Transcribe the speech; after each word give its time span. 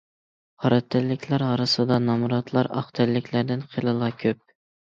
قارا 0.63 0.79
تەنلىكلەر 0.95 1.45
ئارىسىدا 1.49 1.99
نامراتلار 2.07 2.73
ئاق 2.79 2.91
تەنلىكلەردىن 3.01 3.65
خېلىلا 3.77 4.13
كۆپ. 4.27 4.45